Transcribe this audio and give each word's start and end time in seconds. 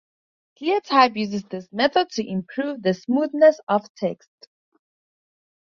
ClearType 0.59 1.15
uses 1.15 1.43
this 1.43 1.71
method 1.71 2.09
to 2.09 2.27
improve 2.27 2.81
the 2.81 2.91
smoothness 2.95 3.59
of 3.67 3.83
text. 3.93 4.31